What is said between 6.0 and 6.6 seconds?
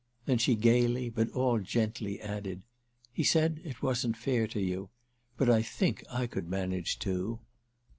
I could